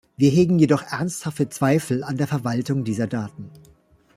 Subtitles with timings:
[0.17, 3.51] Wir hegen jedoch ernsthafte Zweifel an der Verwaltung dieser Daten.